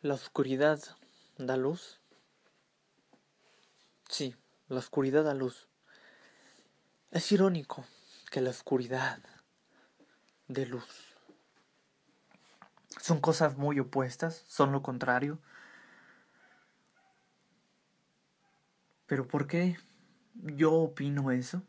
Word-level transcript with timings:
¿La 0.00 0.14
oscuridad 0.14 0.80
da 1.38 1.56
luz? 1.56 2.00
Sí, 4.08 4.36
la 4.68 4.78
oscuridad 4.78 5.24
da 5.24 5.34
luz. 5.34 5.66
Es 7.10 7.32
irónico 7.32 7.84
que 8.30 8.40
la 8.40 8.50
oscuridad 8.50 9.18
dé 10.46 10.66
luz. 10.66 11.16
Son 13.00 13.20
cosas 13.20 13.56
muy 13.56 13.80
opuestas, 13.80 14.44
son 14.46 14.70
lo 14.70 14.84
contrario. 14.84 15.40
Pero 19.06 19.26
¿por 19.26 19.48
qué 19.48 19.78
yo 20.34 20.74
opino 20.74 21.32
eso? 21.32 21.64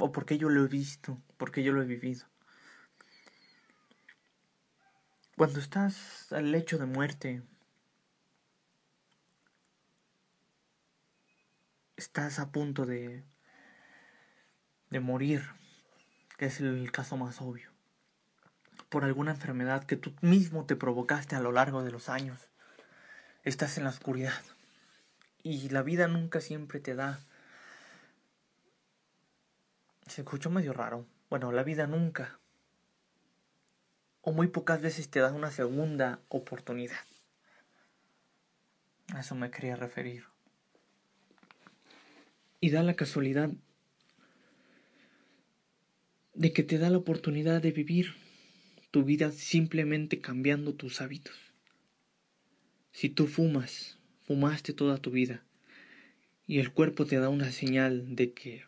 ¿O 0.00 0.10
por 0.10 0.26
qué 0.26 0.36
yo 0.36 0.48
lo 0.48 0.64
he 0.64 0.68
visto? 0.68 1.22
¿Por 1.36 1.52
qué 1.52 1.62
yo 1.62 1.72
lo 1.72 1.82
he 1.82 1.86
vivido? 1.86 2.26
Cuando 5.36 5.60
estás 5.60 6.32
al 6.32 6.50
lecho 6.50 6.78
de 6.78 6.86
muerte, 6.86 7.44
estás 11.98 12.38
a 12.38 12.52
punto 12.52 12.86
de, 12.86 13.24
de 14.88 15.00
morir, 15.00 15.42
que 16.38 16.46
es 16.46 16.60
el 16.60 16.90
caso 16.92 17.16
más 17.16 17.42
obvio, 17.42 17.70
por 18.88 19.04
alguna 19.04 19.32
enfermedad 19.32 19.84
que 19.84 19.96
tú 19.96 20.14
mismo 20.22 20.64
te 20.64 20.76
provocaste 20.76 21.34
a 21.34 21.40
lo 21.40 21.50
largo 21.50 21.82
de 21.82 21.90
los 21.90 22.08
años. 22.08 22.48
Estás 23.42 23.76
en 23.78 23.84
la 23.84 23.90
oscuridad 23.90 24.40
y 25.42 25.68
la 25.70 25.82
vida 25.82 26.06
nunca 26.06 26.40
siempre 26.40 26.78
te 26.78 26.94
da... 26.94 27.20
Se 30.06 30.22
escuchó 30.22 30.50
medio 30.50 30.72
raro. 30.72 31.04
Bueno, 31.28 31.52
la 31.52 31.64
vida 31.64 31.86
nunca 31.86 32.38
o 34.22 34.32
muy 34.32 34.46
pocas 34.46 34.80
veces 34.80 35.10
te 35.10 35.20
da 35.20 35.32
una 35.32 35.50
segunda 35.50 36.20
oportunidad. 36.28 36.96
A 39.14 39.20
eso 39.20 39.34
me 39.34 39.50
quería 39.50 39.76
referir 39.76 40.26
y 42.60 42.70
da 42.70 42.82
la 42.82 42.94
casualidad 42.94 43.50
de 46.34 46.52
que 46.52 46.62
te 46.62 46.78
da 46.78 46.90
la 46.90 46.98
oportunidad 46.98 47.62
de 47.62 47.72
vivir 47.72 48.14
tu 48.90 49.04
vida 49.04 49.32
simplemente 49.32 50.20
cambiando 50.20 50.74
tus 50.74 51.00
hábitos. 51.00 51.36
Si 52.92 53.08
tú 53.08 53.26
fumas, 53.26 53.98
fumaste 54.22 54.72
toda 54.72 54.98
tu 54.98 55.10
vida 55.10 55.44
y 56.46 56.58
el 56.58 56.72
cuerpo 56.72 57.06
te 57.06 57.18
da 57.18 57.28
una 57.28 57.52
señal 57.52 58.16
de 58.16 58.32
que 58.32 58.64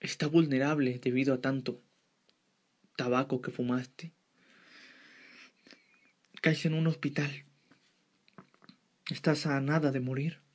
está 0.00 0.26
vulnerable 0.26 0.98
debido 0.98 1.34
a 1.34 1.40
tanto 1.40 1.82
tabaco 2.96 3.40
que 3.40 3.50
fumaste, 3.50 4.12
caes 6.42 6.64
en 6.66 6.74
un 6.74 6.86
hospital, 6.86 7.44
estás 9.10 9.46
a 9.46 9.60
nada 9.60 9.90
de 9.90 10.00
morir 10.00 10.45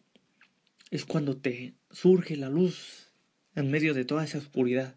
es 0.92 1.06
cuando 1.06 1.38
te 1.38 1.74
surge 1.90 2.36
la 2.36 2.50
luz 2.50 3.08
en 3.56 3.72
medio 3.72 3.94
de 3.94 4.06
toda 4.06 4.26
esa 4.26 4.38
oscuridad. 4.38 4.96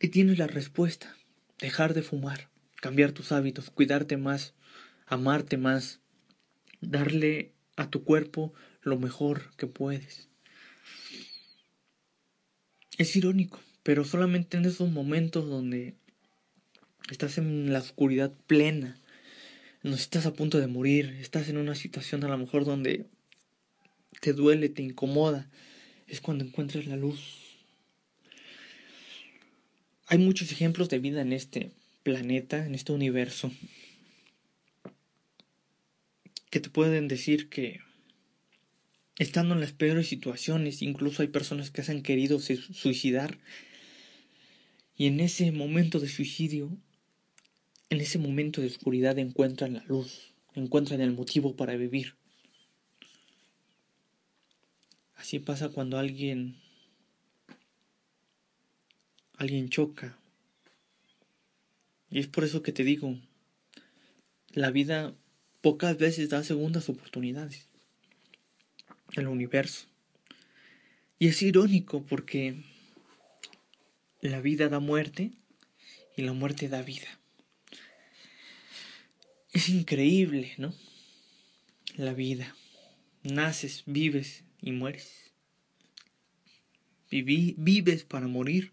Y 0.00 0.08
tienes 0.08 0.38
la 0.38 0.48
respuesta, 0.48 1.16
dejar 1.60 1.94
de 1.94 2.02
fumar, 2.02 2.50
cambiar 2.76 3.12
tus 3.12 3.32
hábitos, 3.32 3.70
cuidarte 3.70 4.16
más, 4.16 4.54
amarte 5.06 5.56
más, 5.56 6.00
darle 6.80 7.52
a 7.76 7.88
tu 7.88 8.04
cuerpo 8.04 8.52
lo 8.82 8.98
mejor 8.98 9.54
que 9.56 9.68
puedes. 9.68 10.28
Es 12.98 13.14
irónico, 13.16 13.60
pero 13.82 14.04
solamente 14.04 14.56
en 14.56 14.64
esos 14.64 14.90
momentos 14.90 15.48
donde 15.48 15.94
estás 17.10 17.38
en 17.38 17.72
la 17.72 17.78
oscuridad 17.78 18.32
plena, 18.46 19.00
donde 19.82 19.98
estás 19.98 20.26
a 20.26 20.34
punto 20.34 20.58
de 20.58 20.66
morir, 20.66 21.16
estás 21.20 21.48
en 21.48 21.56
una 21.56 21.74
situación 21.74 22.24
a 22.24 22.28
lo 22.28 22.38
mejor 22.38 22.64
donde 22.64 23.06
te 24.20 24.32
duele, 24.32 24.68
te 24.68 24.82
incomoda, 24.82 25.50
es 26.06 26.20
cuando 26.20 26.44
encuentras 26.44 26.86
la 26.86 26.96
luz. 26.96 27.20
Hay 30.06 30.18
muchos 30.18 30.52
ejemplos 30.52 30.88
de 30.88 30.98
vida 30.98 31.22
en 31.22 31.32
este 31.32 31.72
planeta, 32.02 32.66
en 32.66 32.74
este 32.74 32.92
universo, 32.92 33.50
que 36.50 36.60
te 36.60 36.70
pueden 36.70 37.08
decir 37.08 37.48
que 37.48 37.80
estando 39.18 39.54
en 39.54 39.60
las 39.60 39.72
peores 39.72 40.08
situaciones, 40.08 40.82
incluso 40.82 41.22
hay 41.22 41.28
personas 41.28 41.70
que 41.70 41.82
se 41.82 41.92
han 41.92 42.02
querido 42.02 42.38
suicidar, 42.38 43.38
y 44.96 45.06
en 45.06 45.20
ese 45.20 45.50
momento 45.50 45.98
de 45.98 46.08
suicidio, 46.08 46.76
en 47.90 48.00
ese 48.00 48.18
momento 48.18 48.60
de 48.60 48.68
oscuridad 48.68 49.18
encuentran 49.18 49.74
la 49.74 49.84
luz, 49.84 50.34
encuentran 50.54 51.00
el 51.00 51.12
motivo 51.12 51.56
para 51.56 51.76
vivir. 51.76 52.14
Así 55.24 55.38
pasa 55.38 55.70
cuando 55.70 55.96
alguien 55.96 56.60
alguien 59.38 59.70
choca. 59.70 60.18
Y 62.10 62.18
es 62.18 62.26
por 62.26 62.44
eso 62.44 62.62
que 62.62 62.72
te 62.72 62.84
digo, 62.84 63.18
la 64.50 64.70
vida 64.70 65.14
pocas 65.62 65.96
veces 65.96 66.28
da 66.28 66.44
segundas 66.44 66.90
oportunidades. 66.90 67.68
El 69.12 69.28
universo. 69.28 69.86
Y 71.18 71.28
es 71.28 71.40
irónico 71.40 72.04
porque 72.04 72.62
la 74.20 74.42
vida 74.42 74.68
da 74.68 74.78
muerte 74.78 75.30
y 76.18 76.20
la 76.20 76.34
muerte 76.34 76.68
da 76.68 76.82
vida. 76.82 77.18
Es 79.54 79.70
increíble, 79.70 80.52
¿no? 80.58 80.74
La 81.96 82.12
vida. 82.12 82.54
Naces, 83.22 83.84
vives 83.86 84.44
y 84.64 84.72
mueres. 84.72 85.30
vives 87.10 88.04
para 88.04 88.26
morir 88.26 88.72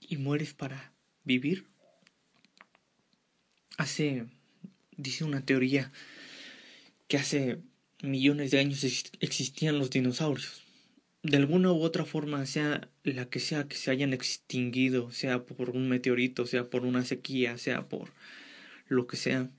y 0.00 0.16
mueres 0.16 0.54
para 0.54 0.92
vivir. 1.24 1.66
Hace, 3.76 4.26
dice 4.96 5.24
una 5.24 5.44
teoría, 5.44 5.92
que 7.08 7.16
hace 7.18 7.58
millones 8.02 8.52
de 8.52 8.60
años 8.60 8.84
existían 9.20 9.78
los 9.78 9.90
dinosaurios. 9.90 10.62
De 11.24 11.36
alguna 11.36 11.72
u 11.72 11.82
otra 11.82 12.04
forma, 12.04 12.46
sea 12.46 12.88
la 13.02 13.28
que 13.28 13.40
sea 13.40 13.66
que 13.66 13.76
se 13.76 13.90
hayan 13.90 14.12
extinguido, 14.12 15.10
sea 15.10 15.44
por 15.44 15.70
un 15.70 15.88
meteorito, 15.88 16.46
sea 16.46 16.70
por 16.70 16.84
una 16.86 17.04
sequía, 17.04 17.58
sea 17.58 17.88
por 17.88 18.12
lo 18.86 19.08
que 19.08 19.16
sea, 19.16 19.50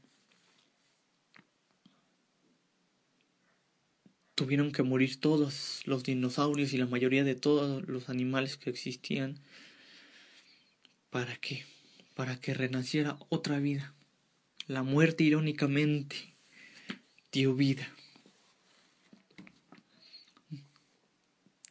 tuvieron 4.38 4.72
que 4.72 4.84
morir 4.84 5.20
todos 5.20 5.82
los 5.86 6.04
dinosaurios 6.04 6.72
y 6.72 6.78
la 6.78 6.86
mayoría 6.86 7.24
de 7.24 7.34
todos 7.34 7.88
los 7.88 8.08
animales 8.08 8.56
que 8.56 8.70
existían. 8.70 9.40
¿Para 11.10 11.36
qué? 11.38 11.66
Para 12.14 12.40
que 12.40 12.54
renaciera 12.54 13.18
otra 13.30 13.58
vida. 13.58 13.96
La 14.68 14.84
muerte 14.84 15.24
irónicamente 15.24 16.36
dio 17.32 17.56
vida. 17.56 17.92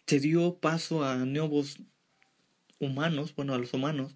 Se 0.08 0.18
dio 0.18 0.58
paso 0.58 1.04
a 1.04 1.18
nuevos 1.18 1.76
humanos, 2.80 3.32
bueno, 3.36 3.54
a 3.54 3.58
los 3.58 3.74
humanos, 3.74 4.12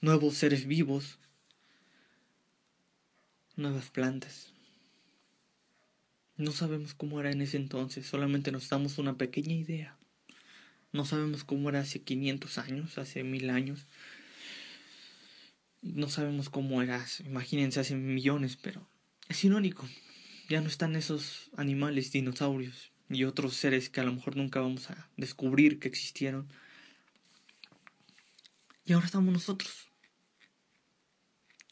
nuevos 0.00 0.34
seres 0.34 0.66
vivos, 0.66 1.20
nuevas 3.54 3.88
plantas. 3.90 4.53
No 6.36 6.50
sabemos 6.50 6.94
cómo 6.94 7.20
era 7.20 7.30
en 7.30 7.42
ese 7.42 7.56
entonces, 7.56 8.06
solamente 8.06 8.50
nos 8.50 8.68
damos 8.68 8.98
una 8.98 9.16
pequeña 9.16 9.54
idea. 9.54 9.96
No 10.92 11.04
sabemos 11.04 11.44
cómo 11.44 11.68
era 11.68 11.80
hace 11.80 12.02
500 12.02 12.58
años, 12.58 12.98
hace 12.98 13.24
mil 13.24 13.50
años. 13.50 13.86
No 15.82 16.08
sabemos 16.08 16.50
cómo 16.50 16.82
era, 16.82 17.04
imagínense, 17.24 17.80
hace 17.80 17.94
millones, 17.94 18.56
pero 18.60 18.88
es 19.28 19.44
irónico. 19.44 19.88
Ya 20.48 20.60
no 20.60 20.68
están 20.68 20.96
esos 20.96 21.50
animales, 21.56 22.12
dinosaurios 22.12 22.90
y 23.08 23.24
otros 23.24 23.54
seres 23.54 23.90
que 23.90 24.00
a 24.00 24.04
lo 24.04 24.12
mejor 24.12 24.36
nunca 24.36 24.60
vamos 24.60 24.90
a 24.90 25.08
descubrir 25.16 25.78
que 25.78 25.88
existieron. 25.88 26.48
Y 28.84 28.92
ahora 28.92 29.06
estamos 29.06 29.32
nosotros. 29.32 29.88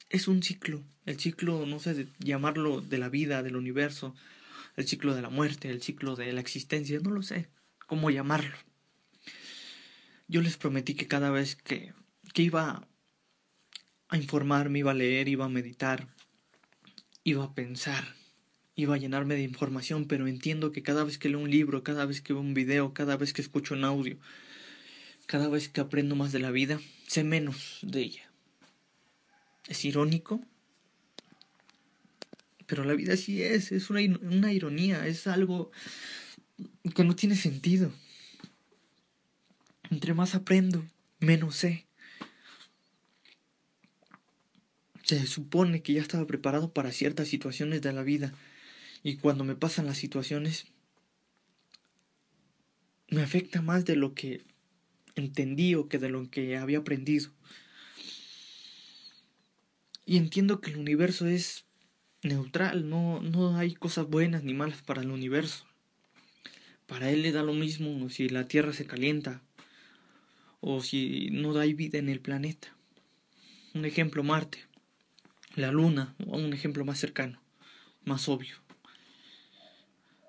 Es 0.08 0.29
un 0.29 0.43
ciclo, 0.43 0.85
el 1.06 1.19
ciclo, 1.19 1.67
no 1.67 1.81
sé, 1.81 1.94
de 1.94 2.08
llamarlo 2.19 2.81
de 2.81 2.99
la 2.99 3.08
vida, 3.08 3.43
del 3.43 3.56
universo, 3.56 4.15
el 4.77 4.87
ciclo 4.87 5.15
de 5.15 5.23
la 5.23 5.31
muerte, 5.31 5.71
el 5.71 5.83
ciclo 5.83 6.17
de 6.17 6.33
la 6.33 6.41
existencia, 6.41 6.99
no 7.01 7.11
lo 7.11 7.23
sé 7.23 7.51
cómo 7.87 8.11
llamarlo. 8.11 8.57
Yo 10.29 10.41
les 10.41 10.57
prometí 10.57 10.95
que 10.95 11.09
cada 11.09 11.31
vez 11.31 11.57
que, 11.57 11.93
que 12.33 12.43
iba 12.43 12.89
a 14.09 14.17
informarme, 14.17 14.79
iba 14.79 14.93
a 14.93 14.95
leer, 14.95 15.29
iba 15.29 15.45
a 15.45 15.51
meditar, 15.51 16.09
iba 17.25 17.45
a 17.45 17.55
pensar, 17.55 18.17
iba 18.75 18.95
a 18.95 18.99
llenarme 18.99 19.35
de 19.35 19.43
información, 19.43 20.07
pero 20.07 20.27
entiendo 20.27 20.73
que 20.73 20.83
cada 20.83 21.05
vez 21.05 21.19
que 21.19 21.29
leo 21.29 21.39
un 21.39 21.51
libro, 21.51 21.83
cada 21.83 22.07
vez 22.07 22.23
que 22.23 22.33
veo 22.33 22.41
un 22.41 22.55
video, 22.55 22.95
cada 22.95 23.17
vez 23.17 23.33
que 23.33 23.43
escucho 23.43 23.75
un 23.75 23.85
audio, 23.85 24.19
cada 25.27 25.49
vez 25.49 25.69
que 25.69 25.81
aprendo 25.81 26.17
más 26.17 26.33
de 26.33 26.39
la 26.39 26.51
vida, 26.51 26.81
sé 27.07 27.25
menos 27.25 27.79
de 27.83 28.01
ella. 28.01 28.33
Es 29.69 29.85
irónico. 29.85 30.41
Pero 32.67 32.85
la 32.85 32.94
vida 32.94 33.17
sí 33.17 33.43
es, 33.43 33.73
es 33.73 33.91
una, 33.91 34.00
una 34.20 34.53
ironía, 34.53 35.06
es 35.06 35.26
algo 35.26 35.70
que 36.94 37.05
no 37.05 37.17
tiene 37.17 37.37
sentido. 37.37 37.93
Entre 39.91 40.14
más 40.14 40.35
aprendo, 40.35 40.85
menos 41.20 41.56
sé. 41.56 41.87
Se 45.03 45.26
supone 45.26 45.82
que 45.82 45.94
ya 45.94 46.00
estaba 46.00 46.26
preparado 46.26 46.73
para 46.73 46.93
ciertas 46.93 47.29
situaciones 47.29 47.82
de 47.82 47.93
la 47.93 48.03
vida 48.03 48.32
y 49.03 49.17
cuando 49.17 49.44
me 49.44 49.56
pasan 49.56 49.87
las 49.87 49.99
situaciones 49.99 50.67
me 53.08 53.23
afecta 53.23 53.61
más 53.61 53.85
de 53.85 53.97
lo 53.97 54.15
que 54.15 54.43
entendí 55.17 55.75
o 55.75 55.88
que 55.88 55.99
de 55.99 56.08
lo 56.08 56.31
que 56.31 56.56
había 56.56 56.79
aprendido. 56.79 57.31
Y 60.06 60.17
entiendo 60.17 60.61
que 60.61 60.70
el 60.70 60.79
universo 60.79 61.26
es 61.26 61.67
neutral, 62.23 62.89
no, 62.89 63.21
no 63.21 63.57
hay 63.57 63.75
cosas 63.75 64.07
buenas 64.07 64.45
ni 64.45 64.55
malas 64.55 64.83
para 64.83 65.03
el 65.03 65.11
universo. 65.11 65.67
Para 66.87 67.11
él 67.11 67.23
le 67.23 67.33
da 67.33 67.43
lo 67.43 67.53
mismo 67.53 68.09
si 68.11 68.29
la 68.29 68.47
Tierra 68.47 68.73
se 68.73 68.87
calienta 68.87 69.41
o 70.61 70.81
si 70.81 71.31
no 71.31 71.59
hay 71.59 71.75
vida 71.75 71.99
en 71.99 72.09
el 72.09 72.21
planeta. 72.21 72.69
Un 73.75 73.85
ejemplo 73.85 74.23
Marte, 74.23 74.59
la 75.55 75.73
Luna, 75.73 76.15
un 76.27 76.53
ejemplo 76.53 76.85
más 76.85 76.99
cercano, 76.99 77.41
más 78.05 78.29
obvio. 78.29 78.57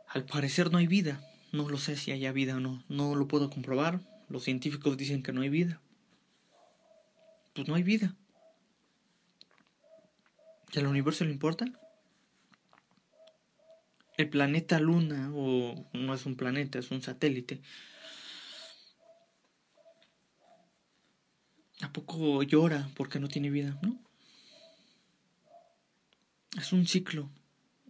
Al 0.07 0.25
parecer 0.25 0.71
no 0.71 0.77
hay 0.77 0.87
vida, 0.87 1.21
no 1.51 1.69
lo 1.69 1.77
sé 1.77 1.97
si 1.97 2.11
haya 2.11 2.31
vida 2.31 2.57
o 2.57 2.59
no, 2.59 2.83
no 2.87 3.15
lo 3.15 3.27
puedo 3.27 3.49
comprobar. 3.49 4.01
Los 4.29 4.43
científicos 4.43 4.97
dicen 4.97 5.21
que 5.21 5.33
no 5.33 5.41
hay 5.41 5.49
vida. 5.49 5.81
Pues 7.53 7.67
no 7.67 7.75
hay 7.75 7.83
vida. 7.83 8.15
¿Y 10.71 10.79
al 10.79 10.87
universo 10.87 11.25
le 11.25 11.31
importa? 11.31 11.65
El 14.17 14.29
planeta 14.29 14.79
Luna, 14.79 15.31
o 15.33 15.89
no 15.93 16.13
es 16.13 16.25
un 16.25 16.35
planeta, 16.35 16.79
es 16.79 16.91
un 16.91 17.01
satélite. 17.01 17.61
¿A 21.81 21.91
poco 21.91 22.43
llora 22.43 22.89
porque 22.95 23.19
no 23.19 23.27
tiene 23.27 23.49
vida? 23.49 23.79
¿No? 23.81 23.99
Es 26.57 26.71
un 26.71 26.85
ciclo. 26.85 27.29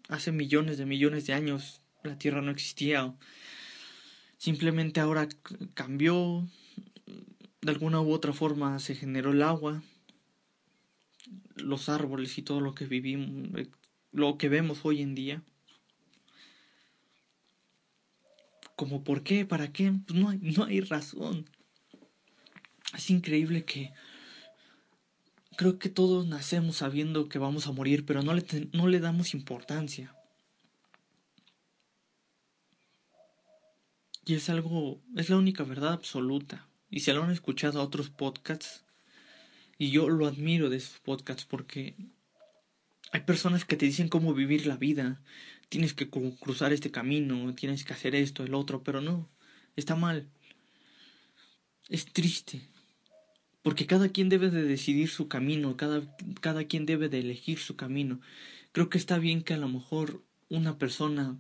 Hace 0.07 0.31
millones 0.31 0.77
de 0.77 0.85
millones 0.85 1.27
de 1.27 1.33
años 1.33 1.81
la 2.03 2.17
Tierra 2.17 2.41
no 2.41 2.51
existía. 2.51 3.13
Simplemente 4.37 4.99
ahora 4.99 5.27
cambió, 5.73 6.47
de 7.61 7.71
alguna 7.71 8.01
u 8.01 8.11
otra 8.11 8.33
forma 8.33 8.79
se 8.79 8.95
generó 8.95 9.31
el 9.31 9.41
agua, 9.41 9.83
los 11.55 11.89
árboles 11.89 12.37
y 12.37 12.41
todo 12.41 12.61
lo 12.61 12.73
que 12.75 12.85
vivimos, 12.85 13.67
lo 14.11 14.37
que 14.37 14.49
vemos 14.49 14.79
hoy 14.83 15.01
en 15.01 15.15
día. 15.15 15.43
Como 18.75 19.03
por 19.03 19.23
qué, 19.23 19.45
para 19.45 19.71
qué, 19.71 19.93
pues 20.05 20.19
no 20.19 20.29
hay, 20.29 20.39
no 20.39 20.65
hay 20.65 20.81
razón. 20.81 21.49
Es 22.95 23.09
increíble 23.09 23.65
que 23.65 23.91
creo 25.55 25.79
que 25.79 25.89
todos 25.89 26.27
nacemos 26.27 26.77
sabiendo 26.77 27.29
que 27.29 27.39
vamos 27.39 27.67
a 27.67 27.71
morir, 27.71 28.05
pero 28.05 28.21
no 28.23 28.33
le, 28.33 28.43
no 28.71 28.87
le 28.87 28.99
damos 28.99 29.33
importancia. 29.33 30.15
Y 34.25 34.35
es 34.35 34.49
algo, 34.49 35.01
es 35.15 35.29
la 35.29 35.37
única 35.37 35.63
verdad 35.63 35.93
absoluta. 35.93 36.67
Y 36.89 37.01
se 37.01 37.13
lo 37.13 37.23
han 37.23 37.31
escuchado 37.31 37.79
a 37.79 37.83
otros 37.83 38.09
podcasts. 38.09 38.85
Y 39.77 39.91
yo 39.91 40.09
lo 40.09 40.27
admiro 40.27 40.69
de 40.69 40.77
esos 40.77 40.99
podcasts 40.99 41.45
porque 41.45 41.95
hay 43.11 43.21
personas 43.21 43.65
que 43.65 43.75
te 43.75 43.85
dicen 43.85 44.07
cómo 44.07 44.33
vivir 44.33 44.65
la 44.65 44.77
vida. 44.77 45.21
Tienes 45.73 45.95
que 45.95 46.07
cruzar 46.07 46.71
este 46.71 46.91
camino, 46.91 47.55
tienes 47.55 47.83
que 47.83 47.93
hacer 47.93 48.13
esto, 48.13 48.43
el 48.43 48.53
otro, 48.53 48.83
pero 48.83 49.01
no, 49.01 49.27
está 49.75 49.95
mal. 49.95 50.29
Es 51.89 52.05
triste. 52.05 52.61
Porque 53.63 53.87
cada 53.87 54.09
quien 54.09 54.29
debe 54.29 54.51
de 54.51 54.61
decidir 54.61 55.09
su 55.09 55.27
camino, 55.27 55.75
cada, 55.75 56.03
cada 56.41 56.65
quien 56.65 56.85
debe 56.85 57.09
de 57.09 57.21
elegir 57.21 57.57
su 57.57 57.75
camino. 57.75 58.21
Creo 58.71 58.87
que 58.91 58.99
está 58.99 59.17
bien 59.17 59.41
que 59.41 59.55
a 59.55 59.57
lo 59.57 59.67
mejor 59.67 60.21
una 60.47 60.77
persona 60.77 61.39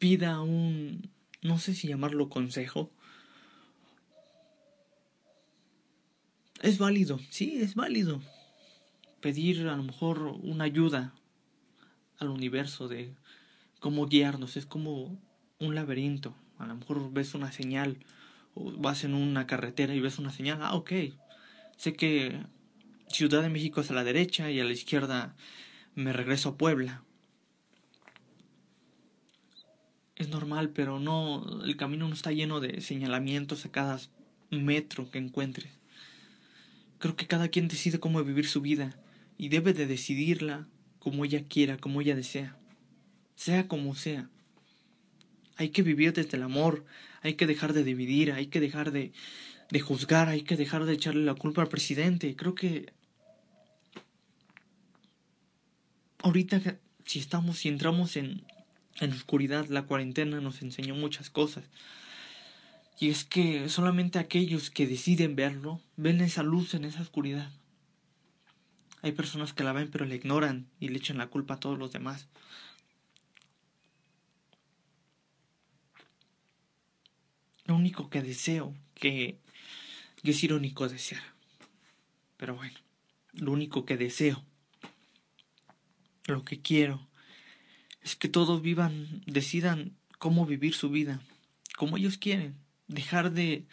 pida 0.00 0.40
un, 0.40 1.12
no 1.42 1.60
sé 1.60 1.76
si 1.76 1.86
llamarlo 1.86 2.28
consejo. 2.28 2.90
Es 6.60 6.78
válido, 6.78 7.20
sí, 7.30 7.60
es 7.60 7.76
válido. 7.76 8.20
Pedir 9.20 9.68
a 9.68 9.76
lo 9.76 9.84
mejor 9.84 10.22
una 10.42 10.64
ayuda 10.64 11.14
al 12.18 12.28
universo 12.28 12.88
de 12.88 13.14
cómo 13.80 14.06
guiarnos, 14.06 14.56
es 14.56 14.66
como 14.66 15.18
un 15.58 15.74
laberinto. 15.74 16.34
A 16.58 16.66
lo 16.66 16.74
mejor 16.74 17.12
ves 17.12 17.34
una 17.34 17.52
señal 17.52 17.98
o 18.54 18.72
vas 18.72 19.04
en 19.04 19.14
una 19.14 19.46
carretera 19.46 19.94
y 19.94 20.00
ves 20.00 20.18
una 20.18 20.30
señal, 20.30 20.58
ah, 20.62 20.74
ok. 20.74 20.92
Sé 21.76 21.92
que 21.94 22.44
Ciudad 23.08 23.42
de 23.42 23.48
México 23.48 23.80
es 23.80 23.90
a 23.90 23.94
la 23.94 24.04
derecha 24.04 24.50
y 24.50 24.60
a 24.60 24.64
la 24.64 24.72
izquierda 24.72 25.34
me 25.94 26.12
regreso 26.12 26.50
a 26.50 26.56
Puebla. 26.56 27.02
es 30.18 30.28
normal, 30.28 30.70
pero 30.70 30.98
no, 30.98 31.62
el 31.64 31.76
camino 31.76 32.08
no 32.08 32.14
está 32.14 32.32
lleno 32.32 32.58
de 32.58 32.80
señalamientos 32.80 33.64
a 33.64 33.70
cada 33.70 34.00
metro 34.50 35.10
que 35.10 35.18
encuentres. 35.18 35.70
Creo 36.98 37.14
que 37.14 37.28
cada 37.28 37.48
quien 37.48 37.68
decide 37.68 38.00
cómo 38.00 38.22
vivir 38.24 38.48
su 38.48 38.60
vida 38.60 38.98
y 39.38 39.48
debe 39.48 39.72
de 39.72 39.86
decidirla 39.86 40.66
como 41.10 41.24
ella 41.24 41.44
quiera, 41.48 41.76
como 41.76 42.00
ella 42.00 42.14
desea, 42.14 42.56
sea 43.36 43.68
como 43.68 43.94
sea. 43.94 44.28
Hay 45.56 45.70
que 45.70 45.82
vivir 45.82 46.12
desde 46.12 46.36
el 46.36 46.42
amor, 46.42 46.84
hay 47.22 47.34
que 47.34 47.46
dejar 47.46 47.72
de 47.72 47.84
dividir, 47.84 48.32
hay 48.32 48.46
que 48.46 48.60
dejar 48.60 48.92
de, 48.92 49.12
de 49.70 49.80
juzgar, 49.80 50.28
hay 50.28 50.42
que 50.42 50.56
dejar 50.56 50.84
de 50.84 50.94
echarle 50.94 51.24
la 51.24 51.34
culpa 51.34 51.62
al 51.62 51.68
presidente. 51.68 52.36
Creo 52.36 52.54
que 52.54 52.92
ahorita 56.22 56.78
si 57.04 57.18
estamos, 57.18 57.58
si 57.58 57.68
entramos 57.68 58.16
en 58.16 58.44
en 59.00 59.12
oscuridad 59.12 59.66
la 59.68 59.82
cuarentena 59.82 60.40
nos 60.40 60.62
enseñó 60.62 60.94
muchas 60.94 61.30
cosas. 61.30 61.64
Y 62.98 63.10
es 63.10 63.24
que 63.24 63.68
solamente 63.68 64.18
aquellos 64.18 64.70
que 64.70 64.86
deciden 64.86 65.36
verlo 65.36 65.80
ven 65.96 66.20
esa 66.20 66.42
luz 66.42 66.74
en 66.74 66.84
esa 66.84 67.02
oscuridad. 67.02 67.50
Hay 69.02 69.12
personas 69.12 69.52
que 69.52 69.64
la 69.64 69.72
ven 69.72 69.90
pero 69.90 70.04
la 70.04 70.14
ignoran 70.14 70.68
y 70.80 70.88
le 70.88 70.98
echan 70.98 71.18
la 71.18 71.28
culpa 71.28 71.54
a 71.54 71.60
todos 71.60 71.78
los 71.78 71.92
demás. 71.92 72.28
Lo 77.64 77.76
único 77.76 78.08
que 78.08 78.22
deseo, 78.22 78.74
que, 78.94 79.38
es 80.22 80.42
irónico 80.44 80.88
desear. 80.88 81.22
Pero 82.38 82.56
bueno, 82.56 82.78
lo 83.34 83.52
único 83.52 83.84
que 83.84 83.96
deseo, 83.96 84.44
lo 86.26 86.44
que 86.44 86.60
quiero, 86.60 87.08
es 88.02 88.16
que 88.16 88.28
todos 88.28 88.62
vivan, 88.62 89.22
decidan 89.26 89.96
cómo 90.18 90.46
vivir 90.46 90.74
su 90.74 90.88
vida, 90.90 91.20
como 91.76 91.98
ellos 91.98 92.16
quieren. 92.16 92.56
Dejar 92.86 93.32
de, 93.32 93.66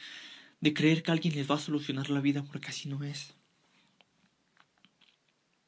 de 0.60 0.74
creer 0.74 1.02
que 1.02 1.12
alguien 1.12 1.36
les 1.36 1.50
va 1.50 1.56
a 1.56 1.60
solucionar 1.60 2.10
la 2.10 2.20
vida 2.20 2.44
porque 2.44 2.68
así 2.68 2.90
no 2.90 3.04
es. 3.04 3.35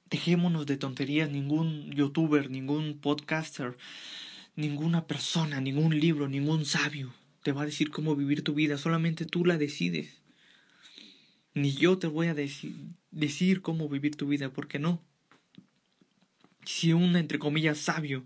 Dejémonos 0.10 0.66
de 0.66 0.78
tonterías, 0.78 1.30
ningún 1.30 1.92
youtuber, 1.92 2.50
ningún 2.50 3.00
podcaster, 3.00 3.78
ninguna 4.56 5.08
persona, 5.08 5.60
ningún 5.62 6.00
libro, 6.00 6.28
ningún 6.28 6.66
sabio 6.66 7.14
te 7.48 7.54
va 7.54 7.62
a 7.62 7.66
decir 7.66 7.92
cómo 7.92 8.14
vivir 8.14 8.44
tu 8.44 8.54
vida, 8.54 8.78
solamente 8.78 9.26
tú 9.26 9.46
la 9.46 9.58
decides. 9.58 10.22
Ni 11.54 11.72
yo 11.72 11.98
te 11.98 12.08
voy 12.08 12.28
a 12.28 12.34
decir, 12.34 13.62
cómo 13.62 13.88
vivir 13.88 14.18
tu 14.18 14.28
vida, 14.28 14.52
porque 14.52 14.80
no. 14.80 15.02
Si 16.66 16.92
un, 16.92 17.16
entre 17.16 17.40
comillas, 17.40 17.78
sabio 17.78 18.26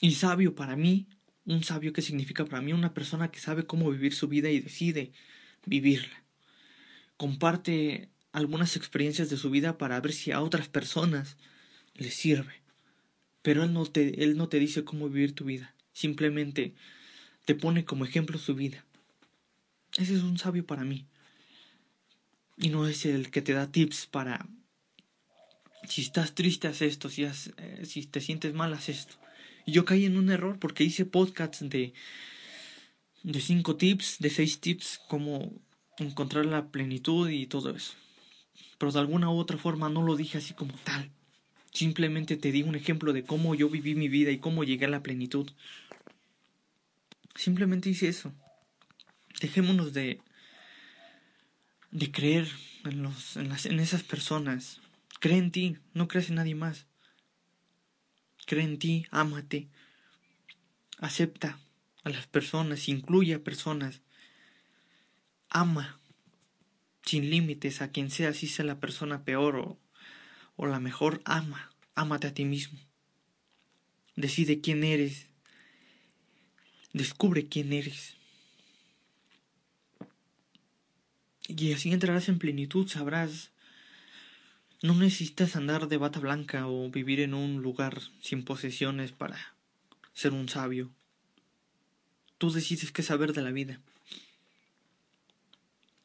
Y 0.00 0.12
sabio 0.12 0.54
para 0.54 0.74
mí, 0.74 1.06
un 1.44 1.62
sabio 1.62 1.92
que 1.92 2.00
significa 2.00 2.46
para 2.46 2.62
mí 2.62 2.72
una 2.72 2.94
persona 2.94 3.30
que 3.30 3.38
sabe 3.38 3.66
cómo 3.66 3.90
vivir 3.90 4.14
su 4.14 4.26
vida 4.28 4.48
y 4.48 4.60
decide 4.60 5.12
vivirla. 5.66 6.24
Comparte 7.18 8.08
algunas 8.32 8.76
experiencias 8.76 9.30
de 9.30 9.36
su 9.36 9.50
vida 9.50 9.78
para 9.78 10.00
ver 10.00 10.12
si 10.12 10.32
a 10.32 10.40
otras 10.40 10.68
personas 10.68 11.36
les 11.94 12.14
sirve. 12.14 12.62
Pero 13.42 13.64
él 13.64 13.72
no 13.72 13.86
te, 13.86 14.22
él 14.22 14.36
no 14.36 14.48
te 14.48 14.58
dice 14.58 14.84
cómo 14.84 15.08
vivir 15.08 15.34
tu 15.34 15.44
vida, 15.44 15.74
simplemente 15.92 16.74
te 17.44 17.54
pone 17.54 17.84
como 17.84 18.04
ejemplo 18.04 18.38
su 18.38 18.54
vida. 18.54 18.84
Ese 19.96 20.14
es 20.14 20.22
un 20.22 20.38
sabio 20.38 20.64
para 20.66 20.84
mí. 20.84 21.06
Y 22.56 22.68
no 22.68 22.86
es 22.86 23.06
el 23.06 23.30
que 23.30 23.42
te 23.42 23.54
da 23.54 23.72
tips 23.72 24.06
para 24.06 24.46
si 25.88 26.02
estás 26.02 26.34
triste 26.34 26.68
haz 26.68 26.82
esto, 26.82 27.08
si, 27.08 27.24
eh, 27.24 27.84
si 27.84 28.06
te 28.06 28.20
sientes 28.20 28.54
mal 28.54 28.72
haz 28.74 28.88
esto. 28.88 29.14
Y 29.66 29.72
yo 29.72 29.84
caí 29.84 30.04
en 30.04 30.16
un 30.16 30.30
error 30.30 30.58
porque 30.58 30.84
hice 30.84 31.04
podcasts 31.04 31.68
de, 31.68 31.94
de 33.22 33.40
cinco 33.40 33.76
tips, 33.76 34.18
de 34.18 34.30
seis 34.30 34.60
tips, 34.60 35.00
como 35.08 35.52
encontrar 35.98 36.46
la 36.46 36.68
plenitud 36.68 37.28
y 37.28 37.46
todo 37.46 37.74
eso. 37.74 37.94
Pero 38.80 38.92
de 38.92 38.98
alguna 38.98 39.28
u 39.28 39.36
otra 39.36 39.58
forma 39.58 39.90
no 39.90 40.00
lo 40.00 40.16
dije 40.16 40.38
así 40.38 40.54
como 40.54 40.72
tal. 40.84 41.10
Simplemente 41.70 42.38
te 42.38 42.50
di 42.50 42.62
un 42.62 42.74
ejemplo 42.74 43.12
de 43.12 43.24
cómo 43.24 43.54
yo 43.54 43.68
viví 43.68 43.94
mi 43.94 44.08
vida 44.08 44.30
y 44.30 44.38
cómo 44.38 44.64
llegué 44.64 44.86
a 44.86 44.88
la 44.88 45.02
plenitud. 45.02 45.50
Simplemente 47.34 47.90
hice 47.90 48.08
eso. 48.08 48.32
Dejémonos 49.38 49.92
de 49.92 50.22
de 51.90 52.10
creer 52.10 52.48
en 52.86 53.06
en, 53.34 53.80
esas 53.80 54.02
personas. 54.02 54.80
Cree 55.20 55.36
en 55.36 55.50
ti, 55.50 55.76
no 55.92 56.08
crees 56.08 56.30
en 56.30 56.36
nadie 56.36 56.54
más. 56.54 56.86
Cree 58.46 58.64
en 58.64 58.78
ti, 58.78 59.04
ámate. 59.10 59.68
Acepta 60.96 61.58
a 62.02 62.08
las 62.08 62.26
personas, 62.26 62.88
incluye 62.88 63.34
a 63.34 63.44
personas. 63.44 64.00
Ama 65.50 65.99
sin 67.04 67.30
límites 67.30 67.82
a 67.82 67.90
quien 67.90 68.10
sea, 68.10 68.32
si 68.32 68.46
sea 68.46 68.64
la 68.64 68.80
persona 68.80 69.24
peor 69.24 69.56
o, 69.56 69.78
o 70.56 70.66
la 70.66 70.80
mejor, 70.80 71.22
ama, 71.24 71.72
ámate 71.94 72.28
a 72.28 72.34
ti 72.34 72.44
mismo. 72.44 72.78
Decide 74.16 74.60
quién 74.60 74.84
eres. 74.84 75.26
Descubre 76.92 77.46
quién 77.46 77.72
eres. 77.72 78.16
Y 81.48 81.72
así 81.72 81.92
entrarás 81.92 82.28
en 82.28 82.38
plenitud, 82.38 82.88
sabrás. 82.88 83.50
No 84.82 84.94
necesitas 84.94 85.56
andar 85.56 85.88
de 85.88 85.96
bata 85.96 86.20
blanca 86.20 86.66
o 86.68 86.90
vivir 86.90 87.20
en 87.20 87.34
un 87.34 87.62
lugar 87.62 88.00
sin 88.20 88.44
posesiones 88.44 89.12
para 89.12 89.54
ser 90.12 90.32
un 90.32 90.48
sabio. 90.48 90.90
Tú 92.38 92.50
decides 92.50 92.92
qué 92.92 93.02
saber 93.02 93.32
de 93.32 93.42
la 93.42 93.50
vida. 93.50 93.80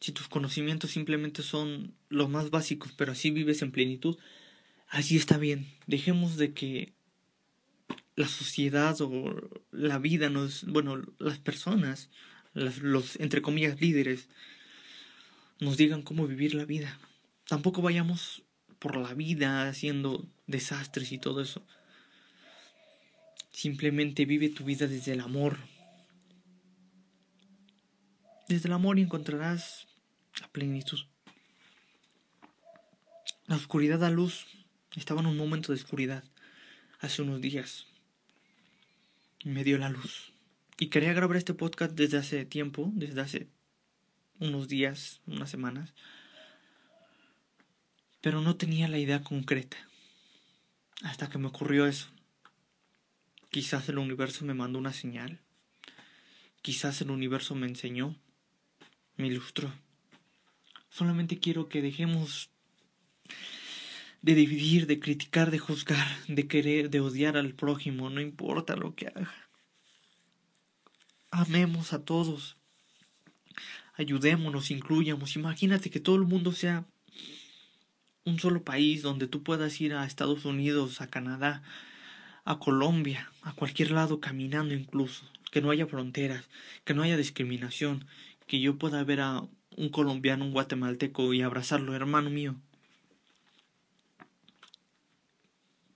Si 0.06 0.12
tus 0.12 0.28
conocimientos 0.28 0.92
simplemente 0.92 1.42
son 1.42 1.96
los 2.10 2.30
más 2.30 2.52
básicos, 2.52 2.92
pero 2.96 3.14
así 3.14 3.32
vives 3.32 3.64
en 3.64 3.72
plenitud, 3.72 4.20
así 4.88 5.18
está 5.18 5.40
bien. 5.40 5.66
Dejemos 5.88 6.38
de 6.38 6.54
que 6.54 6.94
la 8.16 8.28
sociedad 8.28 8.96
o 9.02 9.50
la 9.72 9.98
vida 9.98 10.30
nos, 10.30 10.64
bueno, 10.66 11.02
las 11.18 11.40
personas, 11.40 12.12
los 12.54 13.20
entre 13.20 13.42
comillas 13.42 13.82
líderes, 13.82 14.30
nos 15.60 15.76
digan 15.76 16.04
cómo 16.04 16.28
vivir 16.28 16.54
la 16.54 16.66
vida. 16.66 17.00
Tampoco 17.48 17.82
vayamos 17.82 18.44
por 18.78 18.98
la 18.98 19.16
vida 19.16 19.68
haciendo 19.68 20.30
desastres 20.46 21.12
y 21.14 21.18
todo 21.18 21.42
eso. 21.42 21.66
Simplemente 23.50 24.26
vive 24.26 24.50
tu 24.50 24.66
vida 24.66 24.86
desde 24.86 25.14
el 25.14 25.22
amor. 25.22 25.58
Desde 28.48 28.68
el 28.68 28.74
amor 28.76 29.00
encontrarás 29.00 29.88
la 30.42 30.48
plenitud. 30.50 31.00
La 33.48 33.56
oscuridad 33.56 34.00
da 34.00 34.10
luz. 34.10 34.46
Estaba 34.96 35.22
en 35.22 35.28
un 35.28 35.38
momento 35.38 35.72
de 35.72 35.80
oscuridad 35.80 36.24
hace 37.00 37.22
unos 37.22 37.42
días. 37.42 37.88
Me 39.44 39.64
dio 39.64 39.78
la 39.78 39.90
luz. 39.90 40.34
Y 40.78 40.88
quería 40.88 41.14
grabar 41.14 41.38
este 41.38 41.54
podcast 41.54 41.94
desde 41.94 42.18
hace 42.18 42.46
tiempo, 42.46 42.92
desde 42.94 43.22
hace 43.22 43.48
unos 44.40 44.68
días, 44.68 45.22
unas 45.26 45.50
semanas, 45.50 45.94
pero 48.22 48.42
no 48.42 48.56
tenía 48.56 48.88
la 48.88 48.98
idea 48.98 49.24
concreta. 49.24 49.78
Hasta 51.04 51.30
que 51.30 51.38
me 51.38 51.48
ocurrió 51.48 51.86
eso. 51.86 52.08
Quizás 53.52 53.88
el 53.88 54.00
universo 54.00 54.44
me 54.44 54.54
mandó 54.54 54.80
una 54.80 54.94
señal. 54.94 55.40
Quizás 56.62 57.00
el 57.02 57.12
universo 57.12 57.56
me 57.56 57.68
enseñó, 57.68 58.16
me 59.16 59.28
ilustró. 59.28 59.72
Solamente 60.96 61.40
quiero 61.40 61.68
que 61.68 61.82
dejemos 61.82 62.50
de 64.22 64.34
dividir, 64.34 64.88
de 64.88 64.98
criticar, 65.02 65.52
de 65.52 65.60
juzgar, 65.60 66.08
de 66.30 66.48
querer, 66.48 66.90
de 66.90 67.02
odiar 67.02 67.36
al 67.36 67.54
prójimo, 67.54 68.10
no 68.10 68.22
importa 68.22 68.78
lo 68.78 68.96
que 68.96 69.08
haga. 69.08 69.34
Amemos 71.32 71.92
a 71.92 72.06
todos 72.06 72.56
ayudémonos, 73.98 74.72
incluyamos. 74.72 75.36
Imagínate 75.36 75.90
que 75.90 76.00
todo 76.00 76.16
el 76.16 76.24
mundo 76.24 76.54
sea 76.54 76.86
un 78.24 78.40
solo 78.40 78.64
país 78.64 79.02
donde 79.02 79.28
tú 79.28 79.44
puedas 79.44 79.82
ir 79.82 79.94
a 79.94 80.06
Estados 80.06 80.46
Unidos, 80.46 81.02
a 81.02 81.10
Canadá, 81.10 81.62
a 82.46 82.58
Colombia, 82.58 83.32
a 83.42 83.52
cualquier 83.52 83.92
lado 83.92 84.22
caminando 84.22 84.74
incluso, 84.74 85.30
que 85.52 85.62
no 85.62 85.72
haya 85.72 85.88
fronteras, 85.88 86.50
que 86.86 86.94
no 86.94 87.04
haya 87.04 87.18
discriminación, 87.18 88.06
que 88.48 88.62
yo 88.62 88.78
pueda 88.78 89.04
ver 89.04 89.20
a 89.20 89.44
un 89.78 89.90
colombiano, 89.90 90.46
un 90.46 90.52
guatemalteco 90.52 91.34
y 91.34 91.42
abrazarlo, 91.42 91.96
hermano 91.96 92.30
mío. 92.30 92.56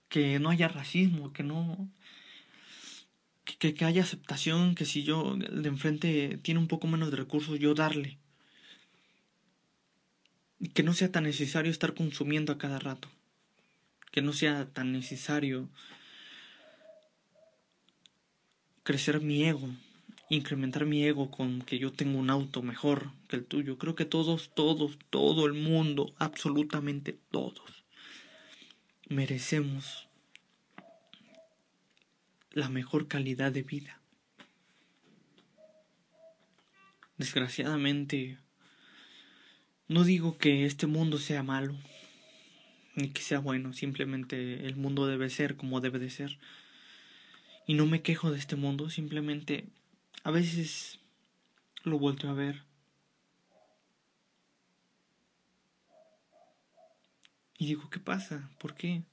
Que 0.10 0.40
no 0.40 0.50
haya 0.50 0.68
racismo, 0.68 1.34
que 1.34 1.44
no 1.44 1.90
que, 3.44 3.74
que 3.74 3.86
haya 3.86 4.04
aceptación, 4.04 4.76
que 4.76 4.86
si 4.86 5.04
yo 5.04 5.36
de 5.36 5.68
enfrente 5.68 6.40
tiene 6.42 6.60
un 6.60 6.68
poco 6.68 6.88
menos 6.88 7.12
de 7.12 7.18
recursos, 7.18 7.60
yo 7.60 7.74
darle. 7.74 8.18
Que 10.74 10.84
no 10.84 10.94
sea 10.94 11.12
tan 11.12 11.24
necesario 11.24 11.72
estar 11.72 11.94
consumiendo 11.94 12.52
a 12.52 12.58
cada 12.58 12.80
rato. 12.80 13.08
Que 14.12 14.22
no 14.22 14.34
sea 14.34 14.68
tan 14.70 14.92
necesario 14.92 15.70
crecer 18.84 19.22
mi 19.22 19.46
ego, 19.46 19.70
incrementar 20.30 20.86
mi 20.86 21.04
ego 21.04 21.32
con 21.32 21.62
que 21.64 21.80
yo 21.80 21.92
tengo 21.92 22.20
un 22.20 22.30
auto 22.30 22.62
mejor 22.62 23.12
que 23.28 23.36
el 23.36 23.46
tuyo. 23.46 23.78
Creo 23.78 23.96
que 23.96 24.06
todos, 24.06 24.52
todos, 24.54 24.98
todo 25.10 25.48
el 25.48 25.54
mundo, 25.54 26.14
absolutamente 26.18 27.18
todos, 27.32 27.84
merecemos 29.10 30.08
la 32.52 32.70
mejor 32.70 33.08
calidad 33.08 33.52
de 33.52 33.64
vida. 33.64 34.00
Desgraciadamente, 37.18 38.38
no 39.88 40.04
digo 40.04 40.38
que 40.38 40.66
este 40.66 40.88
mundo 40.88 41.18
sea 41.18 41.44
malo, 41.44 41.76
ni 42.96 43.10
que 43.10 43.22
sea 43.22 43.40
bueno, 43.40 43.74
simplemente 43.74 44.66
el 44.66 44.76
mundo 44.76 45.08
debe 45.08 45.30
ser 45.30 45.58
como 45.58 45.82
debe 45.82 46.00
de 46.00 46.12
ser. 46.12 46.38
Y 47.66 47.74
no 47.74 47.86
me 47.86 48.02
quejo 48.02 48.32
de 48.32 48.40
este 48.40 48.56
mundo, 48.56 48.90
simplemente 48.90 49.68
a 50.24 50.32
veces 50.32 51.00
lo 51.84 52.00
vuelto 52.00 52.30
a 52.30 52.34
ver. 52.34 52.64
Y 57.58 57.68
digo, 57.68 57.90
¿qué 57.90 58.00
pasa? 58.00 58.50
¿Por 58.58 58.76
qué? 58.76 59.04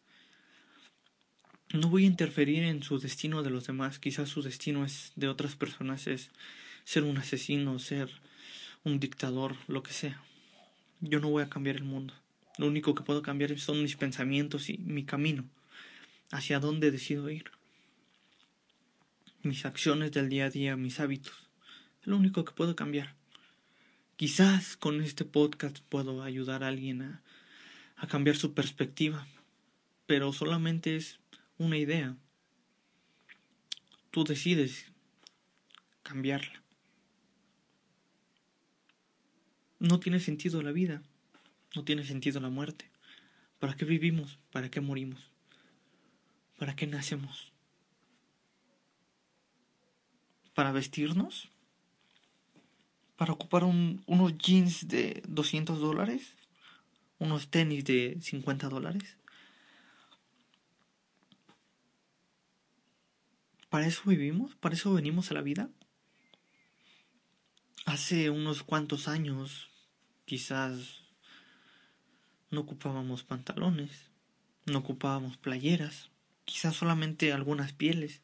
no 1.72 1.88
voy 1.88 2.04
a 2.04 2.06
interferir 2.06 2.62
en 2.62 2.82
su 2.82 2.98
destino 2.98 3.42
de 3.42 3.50
los 3.50 3.66
demás. 3.66 3.98
Quizás 3.98 4.28
su 4.28 4.42
destino 4.42 4.84
es 4.84 5.12
de 5.16 5.28
otras 5.28 5.56
personas 5.56 6.06
es 6.06 6.30
ser 6.84 7.02
un 7.02 7.18
asesino, 7.18 7.78
ser 7.78 8.10
un 8.84 9.00
dictador, 9.00 9.56
lo 9.66 9.82
que 9.82 9.92
sea. 9.92 10.22
Yo 11.00 11.20
no 11.20 11.30
voy 11.30 11.42
a 11.42 11.48
cambiar 11.48 11.76
el 11.76 11.84
mundo. 11.84 12.14
Lo 12.58 12.66
único 12.66 12.94
que 12.94 13.02
puedo 13.02 13.22
cambiar 13.22 13.58
son 13.58 13.82
mis 13.82 13.96
pensamientos 13.96 14.70
y 14.70 14.78
mi 14.78 15.04
camino, 15.04 15.44
hacia 16.30 16.60
dónde 16.60 16.90
decido 16.90 17.28
ir. 17.28 17.50
Mis 19.47 19.65
acciones 19.65 20.11
del 20.11 20.29
día 20.29 20.47
a 20.47 20.50
día, 20.50 20.76
mis 20.76 20.99
hábitos. 20.99 21.49
Es 22.00 22.09
lo 22.09 22.17
único 22.17 22.45
que 22.45 22.50
puedo 22.50 22.75
cambiar. 22.75 23.15
Quizás 24.17 24.76
con 24.76 25.00
este 25.00 25.25
podcast 25.25 25.79
puedo 25.88 26.25
ayudar 26.25 26.65
a 26.65 26.67
alguien 26.67 27.00
a, 27.03 27.23
a 27.95 28.09
cambiar 28.09 28.35
su 28.37 28.55
perspectiva, 28.55 29.25
pero 30.07 30.33
solamente 30.33 30.97
es 30.97 31.21
una 31.59 31.79
idea. 31.79 32.17
Tú 34.11 34.25
decides 34.25 34.91
cambiarla. 36.03 36.61
No 39.79 40.00
tiene 40.00 40.19
sentido 40.19 40.61
la 40.61 40.73
vida, 40.73 41.05
no 41.76 41.85
tiene 41.85 42.05
sentido 42.05 42.41
la 42.41 42.50
muerte. 42.50 42.91
¿Para 43.61 43.76
qué 43.76 43.85
vivimos? 43.85 44.41
¿Para 44.50 44.73
qué 44.73 44.81
morimos? 44.81 45.31
¿Para 46.59 46.75
qué 46.75 46.88
nacemos? 46.88 47.53
¿Para 50.56 50.72
vestirnos? 50.72 51.50
¿Para 53.18 53.34
ocupar 53.34 53.62
unos 53.64 54.38
jeans 54.38 54.88
de 54.88 55.22
200 55.28 55.78
dólares? 55.78 56.32
¿Unos 57.18 57.48
tenis 57.48 57.84
de 57.84 58.16
50 58.22 58.70
dólares? 58.70 59.18
¿Para 63.68 63.86
eso 63.86 64.00
vivimos? 64.06 64.54
¿Para 64.54 64.76
eso 64.76 64.94
venimos 64.94 65.30
a 65.30 65.34
la 65.34 65.42
vida? 65.42 65.68
Hace 67.84 68.30
unos 68.30 68.62
cuantos 68.62 69.08
años 69.08 69.68
quizás 70.25 71.02
no 72.50 72.62
ocupábamos 72.62 73.25
pantalones, 73.25 74.06
no 74.64 74.78
ocupábamos 74.78 75.36
playeras, 75.36 76.08
quizás 76.46 76.76
solamente 76.76 77.34
algunas 77.34 77.75
pieles. 77.75 78.22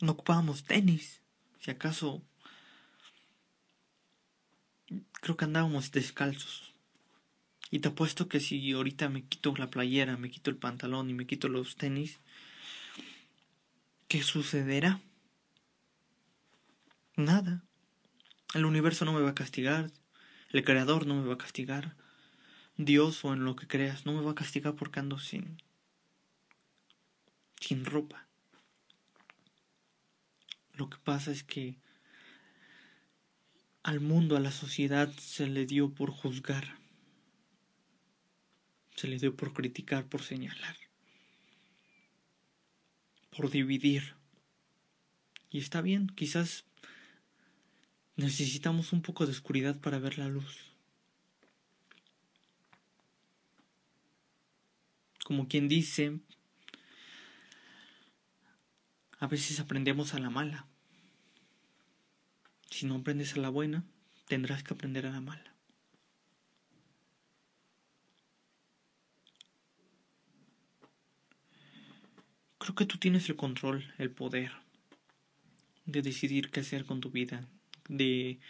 No 0.00 0.12
ocupábamos 0.12 0.64
tenis, 0.64 1.22
Si 1.60 1.70
acaso 1.70 2.22
creo 5.20 5.36
que 5.36 5.44
andábamos 5.44 5.92
descalzos. 5.92 6.74
Y 7.70 7.80
te 7.80 7.88
apuesto 7.88 8.28
que 8.28 8.40
si 8.40 8.72
ahorita 8.72 9.08
me 9.08 9.24
quito 9.24 9.54
la 9.56 9.70
playera, 9.70 10.16
me 10.16 10.30
quito 10.30 10.50
el 10.50 10.56
pantalón 10.56 11.10
y 11.10 11.14
me 11.14 11.26
quito 11.26 11.48
los 11.48 11.76
tenis, 11.76 12.20
¿qué 14.08 14.22
sucederá? 14.22 15.00
Nada. 17.16 17.64
El 18.54 18.64
universo 18.64 19.04
no 19.04 19.12
me 19.12 19.20
va 19.20 19.30
a 19.30 19.34
castigar, 19.34 19.90
el 20.50 20.64
creador 20.64 21.06
no 21.06 21.14
me 21.14 21.26
va 21.26 21.34
a 21.34 21.38
castigar, 21.38 21.96
Dios 22.76 23.24
o 23.24 23.32
en 23.32 23.44
lo 23.44 23.56
que 23.56 23.66
creas 23.66 24.06
no 24.06 24.12
me 24.12 24.22
va 24.22 24.32
a 24.32 24.36
castigar 24.36 24.74
porque 24.74 25.00
ando 25.00 25.18
sin 25.18 25.62
sin 27.60 27.84
ropa. 27.84 28.26
Lo 30.74 30.90
que 30.90 30.98
pasa 30.98 31.30
es 31.30 31.42
que 31.42 31.78
al 33.82 34.00
mundo, 34.00 34.36
a 34.36 34.40
la 34.40 34.50
sociedad 34.50 35.12
se 35.16 35.46
le 35.46 35.64
dio 35.64 35.94
por 35.94 36.10
juzgar, 36.10 36.78
se 38.96 39.08
le 39.08 39.18
dio 39.18 39.36
por 39.36 39.52
criticar, 39.52 40.06
por 40.06 40.22
señalar, 40.22 40.76
por 43.30 43.50
dividir. 43.50 44.14
Y 45.50 45.58
está 45.58 45.80
bien, 45.82 46.08
quizás 46.08 46.64
necesitamos 48.16 48.92
un 48.92 49.02
poco 49.02 49.24
de 49.24 49.32
oscuridad 49.32 49.80
para 49.80 49.98
ver 49.98 50.18
la 50.18 50.28
luz. 50.28 50.72
Como 55.24 55.48
quien 55.48 55.68
dice, 55.68 56.18
a 59.18 59.26
veces 59.26 59.60
aprendemos 59.60 60.14
a 60.14 60.18
la 60.18 60.30
mala. 60.30 60.66
Si 62.70 62.86
no 62.86 62.96
aprendes 62.96 63.34
a 63.34 63.40
la 63.40 63.48
buena, 63.48 63.84
tendrás 64.26 64.62
que 64.62 64.74
aprender 64.74 65.06
a 65.06 65.10
la 65.10 65.20
mala. 65.20 65.54
Creo 72.58 72.74
que 72.74 72.86
tú 72.86 72.98
tienes 72.98 73.28
el 73.28 73.36
control, 73.36 73.94
el 73.98 74.10
poder 74.10 74.50
de 75.84 76.02
decidir 76.02 76.50
qué 76.50 76.60
hacer 76.60 76.84
con 76.84 77.00
tu 77.00 77.10
vida, 77.10 77.48
de 77.88 78.40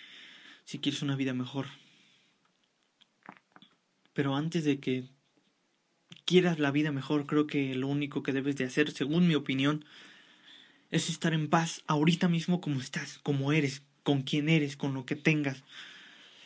si 0.65 0.79
quieres 0.79 1.03
una 1.03 1.17
vida 1.17 1.35
mejor. 1.35 1.67
Pero 4.15 4.35
antes 4.35 4.65
de 4.65 4.81
que 4.81 5.05
quieras 6.25 6.59
la 6.59 6.71
vida 6.71 6.93
mejor, 6.93 7.27
creo 7.27 7.47
que 7.47 7.75
lo 7.75 7.89
único 7.89 8.23
que 8.23 8.33
debes 8.33 8.57
de 8.57 8.65
hacer, 8.65 8.91
según 8.91 9.29
mi 9.29 9.35
opinión, 9.35 9.85
es 10.91 11.09
estar 11.09 11.35
en 11.35 11.49
paz 11.49 11.83
ahorita 11.87 12.29
mismo 12.29 12.61
como 12.61 12.81
estás, 12.81 13.19
como 13.23 13.53
eres, 13.53 13.83
con 14.03 14.23
quien 14.23 14.49
eres, 14.49 14.77
con 14.77 14.95
lo 14.95 15.05
que 15.05 15.17
tengas. 15.17 15.65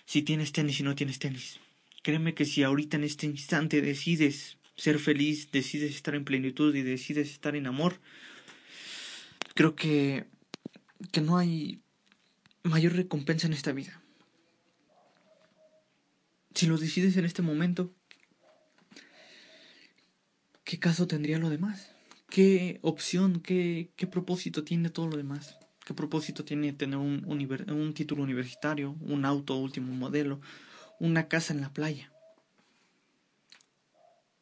Si 0.07 0.23
tienes 0.23 0.53
tenis 0.53 0.81
y 0.81 0.83
no 0.83 0.95
tienes 0.95 1.19
tenis. 1.19 1.61
Créeme 2.03 2.35
que 2.35 2.45
si 2.45 2.63
ahorita 2.63 2.97
en 2.97 3.05
este 3.05 3.27
instante 3.27 3.83
decides 3.83 4.57
ser 4.77 4.99
feliz, 4.99 5.51
decides 5.53 5.95
estar 5.95 6.15
en 6.15 6.25
plenitud 6.25 6.75
y 6.75 6.83
decides 6.83 7.31
estar 7.31 7.55
en 7.55 7.67
amor, 7.67 8.01
creo 9.55 9.77
que, 9.77 10.25
que 11.13 11.21
no 11.21 11.37
hay 11.37 11.81
mayor 12.63 12.95
recompensa 12.95 13.47
en 13.47 13.53
esta 13.53 13.73
vida. 13.73 14.03
Si 16.55 16.67
lo 16.67 16.79
decides 16.79 17.17
en 17.17 17.27
este 17.27 17.43
momento, 17.43 17.95
¿qué 20.65 20.79
caso 20.79 21.07
tendría 21.07 21.39
lo 21.39 21.51
demás? 21.51 21.91
¿Qué 22.31 22.79
opción, 22.83 23.41
qué, 23.41 23.91
qué 23.97 24.07
propósito 24.07 24.63
tiene 24.63 24.89
todo 24.89 25.09
lo 25.09 25.17
demás? 25.17 25.59
¿Qué 25.85 25.95
propósito 25.95 26.45
tiene 26.45 26.73
tener 26.73 26.99
un, 26.99 27.25
un 27.27 27.95
título 27.95 28.23
universitario, 28.23 28.97
un 29.01 29.25
auto 29.25 29.57
último 29.57 29.93
modelo, 29.93 30.41
una 31.01 31.27
casa 31.27 31.53
en 31.53 31.61
la 31.61 31.73
playa? 31.73 32.13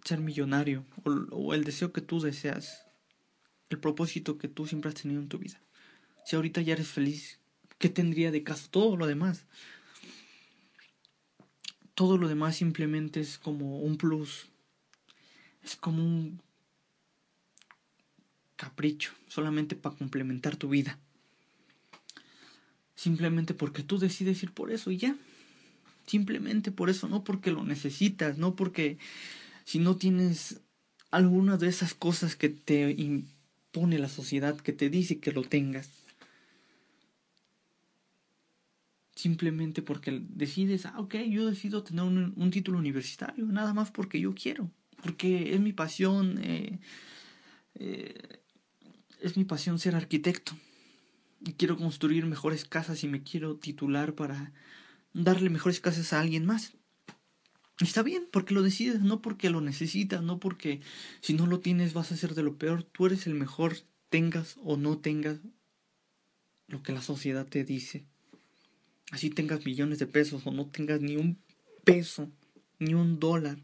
Ser 0.04 0.20
millonario 0.20 0.84
o, 1.02 1.10
o 1.34 1.54
el 1.54 1.64
deseo 1.64 1.90
que 1.94 2.02
tú 2.02 2.20
deseas, 2.20 2.84
el 3.70 3.78
propósito 3.78 4.36
que 4.36 4.48
tú 4.48 4.66
siempre 4.66 4.90
has 4.90 5.00
tenido 5.00 5.22
en 5.22 5.28
tu 5.28 5.38
vida. 5.38 5.58
Si 6.26 6.36
ahorita 6.36 6.60
ya 6.60 6.74
eres 6.74 6.88
feliz, 6.88 7.40
¿qué 7.78 7.88
tendría 7.88 8.30
de 8.30 8.42
caso 8.42 8.68
todo 8.70 8.98
lo 8.98 9.06
demás? 9.06 9.46
Todo 11.94 12.18
lo 12.18 12.28
demás 12.28 12.56
simplemente 12.56 13.20
es 13.20 13.38
como 13.38 13.80
un 13.80 13.96
plus, 13.96 14.50
es 15.62 15.74
como 15.74 16.04
un 16.04 16.42
capricho, 18.58 19.12
solamente 19.28 19.76
para 19.76 19.96
complementar 19.96 20.56
tu 20.56 20.68
vida. 20.68 20.98
Simplemente 22.94 23.54
porque 23.54 23.84
tú 23.84 23.98
decides 23.98 24.42
ir 24.42 24.52
por 24.52 24.72
eso 24.72 24.90
y 24.90 24.98
ya. 24.98 25.16
Simplemente 26.06 26.72
por 26.72 26.90
eso, 26.90 27.08
no 27.08 27.22
porque 27.22 27.52
lo 27.52 27.62
necesitas, 27.62 28.36
no 28.36 28.56
porque 28.56 28.98
si 29.64 29.78
no 29.78 29.96
tienes 29.96 30.60
alguna 31.12 31.56
de 31.56 31.68
esas 31.68 31.94
cosas 31.94 32.34
que 32.34 32.48
te 32.48 32.90
impone 32.90 33.98
la 33.98 34.08
sociedad, 34.08 34.58
que 34.58 34.72
te 34.72 34.90
dice 34.90 35.20
que 35.20 35.32
lo 35.32 35.42
tengas. 35.42 35.90
Simplemente 39.14 39.80
porque 39.82 40.20
decides, 40.28 40.86
ah, 40.86 40.94
ok, 40.98 41.14
yo 41.28 41.46
decido 41.46 41.84
tener 41.84 42.04
un, 42.04 42.50
título 42.50 42.78
universitario, 42.78 43.46
nada 43.46 43.74
más 43.74 43.92
porque 43.92 44.18
yo 44.20 44.34
quiero, 44.34 44.70
porque 45.02 45.54
es 45.54 45.60
mi 45.60 45.72
pasión, 45.72 46.40
eh, 46.42 46.78
eh, 47.74 48.40
es 49.20 49.36
mi 49.36 49.44
pasión 49.44 49.78
ser 49.78 49.94
arquitecto. 49.94 50.52
Y 51.44 51.52
quiero 51.52 51.76
construir 51.76 52.26
mejores 52.26 52.64
casas 52.64 53.04
y 53.04 53.08
me 53.08 53.22
quiero 53.22 53.56
titular 53.56 54.14
para 54.14 54.52
darle 55.12 55.50
mejores 55.50 55.80
casas 55.80 56.12
a 56.12 56.20
alguien 56.20 56.46
más. 56.46 56.74
Está 57.80 58.02
bien, 58.02 58.26
porque 58.32 58.54
lo 58.54 58.62
decides, 58.62 59.00
no 59.00 59.22
porque 59.22 59.50
lo 59.50 59.60
necesitas, 59.60 60.22
no 60.22 60.40
porque 60.40 60.80
si 61.20 61.34
no 61.34 61.46
lo 61.46 61.60
tienes 61.60 61.92
vas 61.92 62.10
a 62.10 62.14
hacer 62.14 62.34
de 62.34 62.42
lo 62.42 62.58
peor. 62.58 62.82
Tú 62.82 63.06
eres 63.06 63.26
el 63.28 63.34
mejor, 63.34 63.76
tengas 64.08 64.56
o 64.64 64.76
no 64.76 64.98
tengas 64.98 65.38
lo 66.66 66.82
que 66.82 66.92
la 66.92 67.02
sociedad 67.02 67.46
te 67.46 67.64
dice. 67.64 68.04
Así 69.10 69.30
tengas 69.30 69.64
millones 69.64 70.00
de 70.00 70.06
pesos 70.06 70.46
o 70.46 70.50
no 70.50 70.66
tengas 70.66 71.00
ni 71.00 71.16
un 71.16 71.38
peso, 71.84 72.30
ni 72.78 72.94
un 72.94 73.20
dólar, 73.20 73.58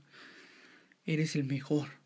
eres 1.05 1.37
el 1.37 1.45
mejor. 1.45 2.04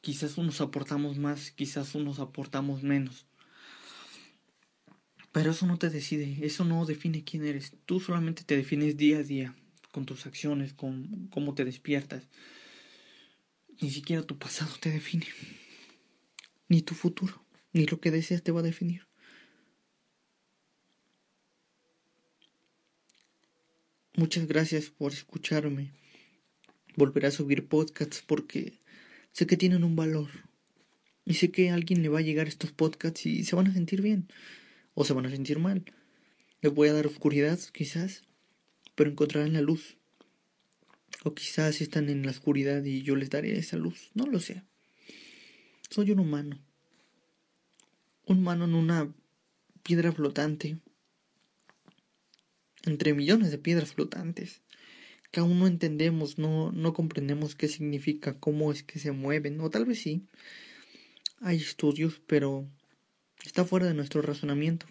Quizás 0.00 0.38
unos 0.38 0.60
aportamos 0.60 1.18
más, 1.18 1.50
quizás 1.50 1.94
unos 1.94 2.20
aportamos 2.20 2.82
menos. 2.82 3.26
Pero 5.32 5.52
eso 5.52 5.66
no 5.66 5.78
te 5.78 5.90
decide, 5.90 6.38
eso 6.44 6.64
no 6.64 6.84
define 6.86 7.22
quién 7.22 7.44
eres. 7.44 7.74
Tú 7.86 8.00
solamente 8.00 8.42
te 8.42 8.56
defines 8.56 8.96
día 8.96 9.18
a 9.18 9.22
día, 9.22 9.54
con 9.92 10.06
tus 10.06 10.26
acciones, 10.26 10.72
con 10.72 11.28
cómo 11.28 11.54
te 11.54 11.64
despiertas. 11.64 12.28
Ni 13.80 13.90
siquiera 13.90 14.22
tu 14.22 14.38
pasado 14.38 14.72
te 14.80 14.90
define. 14.90 15.26
Ni 16.68 16.82
tu 16.82 16.94
futuro, 16.94 17.44
ni 17.72 17.86
lo 17.86 18.00
que 18.00 18.10
deseas 18.10 18.42
te 18.42 18.52
va 18.52 18.60
a 18.60 18.64
definir. 18.64 19.06
Muchas 24.14 24.46
gracias 24.46 24.90
por 24.90 25.12
escucharme. 25.12 25.92
Volveré 26.96 27.28
a 27.28 27.30
subir 27.30 27.68
podcasts 27.68 28.22
porque 28.26 28.79
sé 29.32 29.46
que 29.46 29.56
tienen 29.56 29.84
un 29.84 29.96
valor. 29.96 30.28
Y 31.24 31.34
sé 31.34 31.50
que 31.50 31.70
a 31.70 31.74
alguien 31.74 32.02
le 32.02 32.08
va 32.08 32.18
a 32.18 32.22
llegar 32.22 32.48
estos 32.48 32.72
podcasts 32.72 33.26
y 33.26 33.44
se 33.44 33.56
van 33.56 33.68
a 33.68 33.72
sentir 33.72 34.02
bien. 34.02 34.28
O 34.94 35.04
se 35.04 35.12
van 35.12 35.26
a 35.26 35.30
sentir 35.30 35.58
mal. 35.58 35.84
Les 36.60 36.72
voy 36.72 36.88
a 36.88 36.92
dar 36.92 37.06
oscuridad, 37.06 37.58
quizás. 37.72 38.22
Pero 38.94 39.10
encontrarán 39.10 39.52
la 39.52 39.60
luz. 39.60 39.96
O 41.22 41.34
quizás 41.34 41.80
están 41.80 42.08
en 42.08 42.24
la 42.24 42.30
oscuridad 42.30 42.82
y 42.84 43.02
yo 43.02 43.16
les 43.16 43.30
daré 43.30 43.58
esa 43.58 43.76
luz. 43.76 44.10
No 44.14 44.26
lo 44.26 44.40
sé. 44.40 44.62
Soy 45.88 46.10
un 46.10 46.20
humano. 46.20 46.58
Un 48.26 48.38
humano 48.38 48.64
en 48.64 48.74
una 48.74 49.12
piedra 49.82 50.12
flotante. 50.12 50.78
Entre 52.84 53.14
millones 53.14 53.50
de 53.50 53.58
piedras 53.58 53.92
flotantes 53.92 54.62
que 55.30 55.40
aún 55.40 55.60
no 55.60 55.66
entendemos, 55.66 56.38
no, 56.38 56.72
no 56.72 56.92
comprendemos 56.92 57.54
qué 57.54 57.68
significa, 57.68 58.38
cómo 58.38 58.72
es 58.72 58.82
que 58.82 58.98
se 58.98 59.12
mueven, 59.12 59.60
o 59.60 59.70
tal 59.70 59.84
vez 59.84 60.00
sí. 60.00 60.26
Hay 61.40 61.56
estudios, 61.56 62.20
pero 62.26 62.68
está 63.44 63.64
fuera 63.64 63.86
de 63.86 63.94
nuestro 63.94 64.22
razonamiento. 64.22 64.86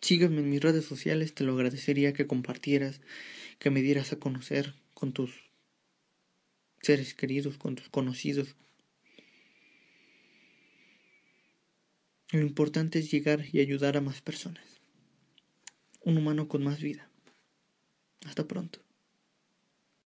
Sígueme 0.00 0.38
en 0.38 0.50
mis 0.50 0.62
redes 0.62 0.84
sociales, 0.84 1.34
te 1.34 1.44
lo 1.44 1.54
agradecería 1.54 2.12
que 2.12 2.26
compartieras, 2.26 3.00
que 3.58 3.70
me 3.70 3.82
dieras 3.82 4.12
a 4.12 4.18
conocer 4.18 4.74
con 4.94 5.12
tus 5.12 5.50
seres 6.80 7.14
queridos, 7.14 7.58
con 7.58 7.74
tus 7.74 7.88
conocidos. 7.88 8.54
Lo 12.32 12.40
importante 12.40 13.00
es 13.00 13.10
llegar 13.10 13.44
y 13.52 13.60
ayudar 13.60 13.96
a 13.96 14.00
más 14.00 14.20
personas 14.20 14.75
un 16.06 16.16
humano 16.16 16.46
con 16.48 16.62
más 16.64 16.80
vida. 16.80 17.10
Hasta 18.24 18.44
pronto. 18.44 18.85